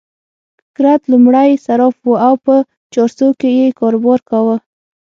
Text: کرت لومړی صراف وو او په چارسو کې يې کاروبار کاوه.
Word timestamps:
کرت 0.75 1.01
لومړی 1.11 1.49
صراف 1.65 1.95
وو 2.03 2.13
او 2.27 2.33
په 2.45 2.55
چارسو 2.93 3.27
کې 3.39 3.49
يې 3.59 3.67
کاروبار 3.79 4.19
کاوه. 4.29 4.55